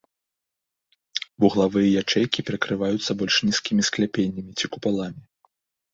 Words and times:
Вуглавыя 1.43 1.89
ячэйкі 2.01 2.45
перакрываюцца 2.49 3.11
больш 3.23 3.35
нізкімі 3.51 3.81
скляпеннямі 3.91 4.51
ці 4.61 4.65
купаламі. 4.77 5.23